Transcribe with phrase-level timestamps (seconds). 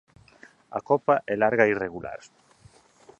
[0.77, 2.19] A copa é larga e irregular.